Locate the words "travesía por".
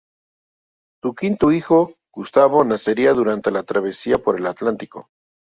3.61-4.35